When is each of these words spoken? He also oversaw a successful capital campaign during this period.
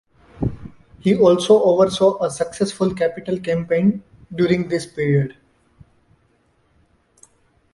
He 0.99 1.15
also 1.15 1.61
oversaw 1.61 2.17
a 2.23 2.31
successful 2.31 2.91
capital 2.95 3.39
campaign 3.39 4.03
during 4.33 4.67
this 4.67 4.87
period. 4.87 5.37